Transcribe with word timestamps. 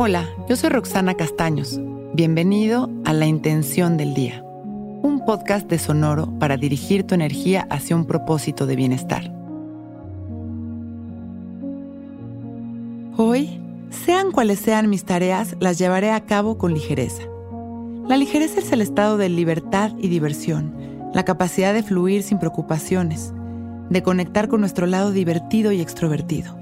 Hola, 0.00 0.28
yo 0.48 0.54
soy 0.54 0.70
Roxana 0.70 1.14
Castaños. 1.14 1.80
Bienvenido 2.14 2.88
a 3.04 3.12
La 3.12 3.26
Intención 3.26 3.96
del 3.96 4.14
Día, 4.14 4.44
un 4.44 5.24
podcast 5.26 5.68
de 5.68 5.80
Sonoro 5.80 6.38
para 6.38 6.56
dirigir 6.56 7.02
tu 7.02 7.16
energía 7.16 7.66
hacia 7.68 7.96
un 7.96 8.06
propósito 8.06 8.64
de 8.64 8.76
bienestar. 8.76 9.34
Hoy, 13.16 13.60
sean 13.90 14.30
cuales 14.30 14.60
sean 14.60 14.88
mis 14.88 15.04
tareas, 15.04 15.56
las 15.58 15.78
llevaré 15.78 16.12
a 16.12 16.24
cabo 16.24 16.58
con 16.58 16.74
ligereza. 16.74 17.24
La 18.06 18.16
ligereza 18.16 18.60
es 18.60 18.70
el 18.70 18.82
estado 18.82 19.16
de 19.16 19.28
libertad 19.28 19.90
y 19.98 20.06
diversión, 20.06 21.10
la 21.12 21.24
capacidad 21.24 21.74
de 21.74 21.82
fluir 21.82 22.22
sin 22.22 22.38
preocupaciones, 22.38 23.34
de 23.90 24.04
conectar 24.04 24.46
con 24.46 24.60
nuestro 24.60 24.86
lado 24.86 25.10
divertido 25.10 25.72
y 25.72 25.80
extrovertido. 25.80 26.56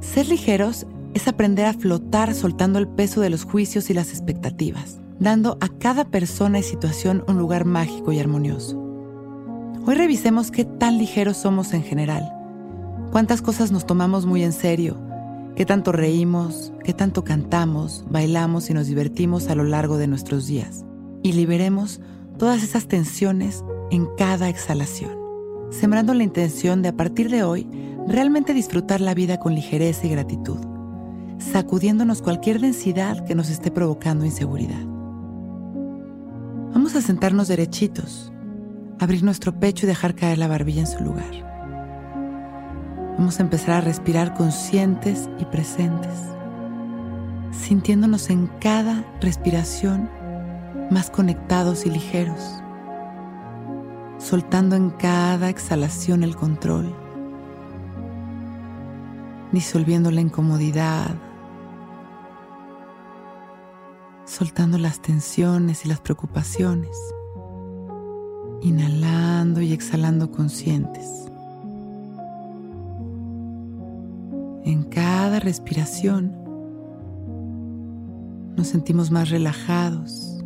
Ser 0.00 0.28
ligeros 0.28 0.86
es 1.18 1.26
aprender 1.26 1.66
a 1.66 1.72
flotar 1.72 2.32
soltando 2.32 2.78
el 2.78 2.86
peso 2.86 3.20
de 3.20 3.28
los 3.28 3.42
juicios 3.42 3.90
y 3.90 3.94
las 3.94 4.10
expectativas, 4.10 5.00
dando 5.18 5.58
a 5.60 5.66
cada 5.66 6.04
persona 6.04 6.60
y 6.60 6.62
situación 6.62 7.24
un 7.26 7.38
lugar 7.38 7.64
mágico 7.64 8.12
y 8.12 8.20
armonioso. 8.20 8.78
Hoy 9.84 9.96
revisemos 9.96 10.52
qué 10.52 10.64
tan 10.64 10.96
ligeros 10.96 11.36
somos 11.36 11.74
en 11.74 11.82
general, 11.82 12.32
cuántas 13.10 13.42
cosas 13.42 13.72
nos 13.72 13.84
tomamos 13.84 14.26
muy 14.26 14.44
en 14.44 14.52
serio, 14.52 14.96
qué 15.56 15.66
tanto 15.66 15.90
reímos, 15.90 16.72
qué 16.84 16.94
tanto 16.94 17.24
cantamos, 17.24 18.04
bailamos 18.08 18.70
y 18.70 18.74
nos 18.74 18.86
divertimos 18.86 19.48
a 19.48 19.56
lo 19.56 19.64
largo 19.64 19.98
de 19.98 20.06
nuestros 20.06 20.46
días, 20.46 20.84
y 21.24 21.32
liberemos 21.32 22.00
todas 22.38 22.62
esas 22.62 22.86
tensiones 22.86 23.64
en 23.90 24.06
cada 24.16 24.48
exhalación, 24.48 25.18
sembrando 25.70 26.14
la 26.14 26.22
intención 26.22 26.80
de 26.80 26.90
a 26.90 26.96
partir 26.96 27.28
de 27.28 27.42
hoy 27.42 27.68
realmente 28.06 28.54
disfrutar 28.54 29.00
la 29.00 29.14
vida 29.14 29.40
con 29.40 29.56
ligereza 29.56 30.06
y 30.06 30.10
gratitud 30.10 30.77
sacudiéndonos 31.38 32.22
cualquier 32.22 32.60
densidad 32.60 33.24
que 33.24 33.34
nos 33.34 33.50
esté 33.50 33.70
provocando 33.70 34.24
inseguridad. 34.24 34.84
Vamos 36.72 36.94
a 36.94 37.00
sentarnos 37.00 37.48
derechitos, 37.48 38.32
abrir 38.98 39.22
nuestro 39.22 39.58
pecho 39.58 39.86
y 39.86 39.88
dejar 39.88 40.14
caer 40.14 40.38
la 40.38 40.48
barbilla 40.48 40.80
en 40.80 40.86
su 40.86 41.02
lugar. 41.02 41.48
Vamos 43.16 43.40
a 43.40 43.42
empezar 43.42 43.70
a 43.76 43.80
respirar 43.80 44.34
conscientes 44.34 45.28
y 45.38 45.44
presentes, 45.44 46.12
sintiéndonos 47.50 48.30
en 48.30 48.48
cada 48.60 49.04
respiración 49.20 50.08
más 50.90 51.10
conectados 51.10 51.84
y 51.84 51.90
ligeros, 51.90 52.62
soltando 54.18 54.76
en 54.76 54.90
cada 54.90 55.48
exhalación 55.48 56.22
el 56.22 56.36
control, 56.36 56.94
disolviendo 59.52 60.10
la 60.10 60.20
incomodidad, 60.20 61.16
soltando 64.38 64.78
las 64.78 65.02
tensiones 65.02 65.84
y 65.84 65.88
las 65.88 65.98
preocupaciones, 65.98 66.96
inhalando 68.62 69.60
y 69.60 69.72
exhalando 69.72 70.30
conscientes. 70.30 71.26
En 74.64 74.84
cada 74.84 75.40
respiración 75.40 76.32
nos 78.56 78.68
sentimos 78.68 79.10
más 79.10 79.28
relajados, 79.30 80.38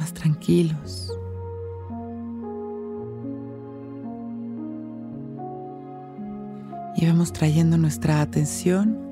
más 0.00 0.12
tranquilos. 0.12 1.16
Y 6.96 7.06
vamos 7.06 7.32
trayendo 7.32 7.78
nuestra 7.78 8.20
atención 8.20 9.07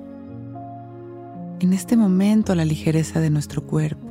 en 1.60 1.72
este 1.72 1.96
momento 1.96 2.54
la 2.54 2.64
ligereza 2.64 3.20
de 3.20 3.30
nuestro 3.30 3.66
cuerpo. 3.66 4.06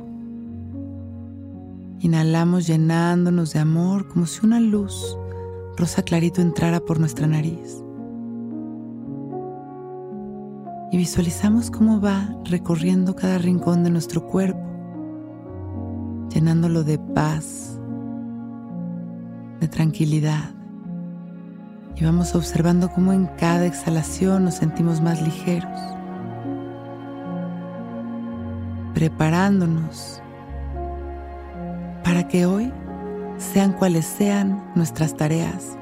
Inhalamos 2.00 2.66
llenándonos 2.66 3.52
de 3.52 3.60
amor 3.60 4.08
como 4.08 4.26
si 4.26 4.44
una 4.44 4.60
luz 4.60 5.16
rosa 5.76 6.02
clarito 6.02 6.40
entrara 6.40 6.80
por 6.80 6.98
nuestra 6.98 7.26
nariz. 7.26 7.82
Y 10.90 10.96
visualizamos 10.96 11.70
cómo 11.70 12.00
va 12.00 12.34
recorriendo 12.44 13.14
cada 13.14 13.38
rincón 13.38 13.84
de 13.84 13.90
nuestro 13.90 14.26
cuerpo, 14.26 14.60
llenándolo 16.32 16.84
de 16.84 16.98
paz, 16.98 17.80
de 19.60 19.68
tranquilidad. 19.68 20.50
Y 21.96 22.04
vamos 22.04 22.34
observando 22.34 22.90
cómo 22.90 23.12
en 23.12 23.26
cada 23.38 23.66
exhalación 23.66 24.44
nos 24.44 24.56
sentimos 24.56 25.00
más 25.00 25.22
ligeros 25.22 25.96
preparándonos 28.96 30.22
para 32.02 32.26
que 32.28 32.46
hoy, 32.46 32.72
sean 33.36 33.74
cuales 33.74 34.06
sean 34.06 34.72
nuestras 34.74 35.14
tareas, 35.14 35.76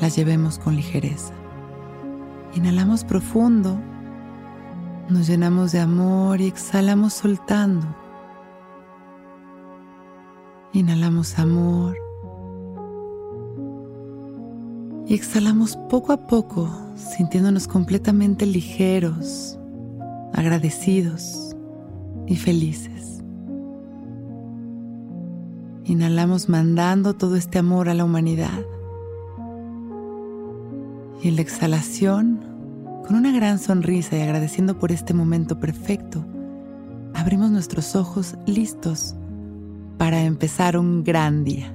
las 0.00 0.16
llevemos 0.16 0.58
con 0.58 0.74
ligereza. 0.74 1.32
Inhalamos 2.56 3.04
profundo, 3.04 3.78
nos 5.08 5.28
llenamos 5.28 5.70
de 5.70 5.78
amor 5.78 6.40
y 6.40 6.48
exhalamos 6.48 7.12
soltando. 7.12 7.86
Inhalamos 10.72 11.38
amor 11.38 11.96
y 15.06 15.14
exhalamos 15.14 15.76
poco 15.88 16.12
a 16.12 16.26
poco, 16.26 16.68
sintiéndonos 16.96 17.68
completamente 17.68 18.44
ligeros, 18.44 19.56
agradecidos 20.32 21.49
y 22.30 22.36
felices. 22.36 23.22
Inhalamos 25.84 26.48
mandando 26.48 27.14
todo 27.14 27.34
este 27.34 27.58
amor 27.58 27.88
a 27.88 27.94
la 27.94 28.04
humanidad. 28.04 28.64
Y 31.20 31.28
en 31.28 31.34
la 31.34 31.42
exhalación, 31.42 32.38
con 33.04 33.16
una 33.16 33.32
gran 33.32 33.58
sonrisa 33.58 34.16
y 34.16 34.20
agradeciendo 34.20 34.78
por 34.78 34.92
este 34.92 35.12
momento 35.12 35.58
perfecto, 35.58 36.24
abrimos 37.14 37.50
nuestros 37.50 37.96
ojos 37.96 38.36
listos 38.46 39.16
para 39.98 40.22
empezar 40.22 40.76
un 40.76 41.02
gran 41.02 41.42
día. 41.42 41.74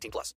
18 0.00 0.10
plus. 0.10 0.34